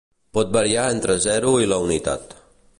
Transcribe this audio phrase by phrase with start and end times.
[0.37, 2.37] Pot variar entre zero i la unitat.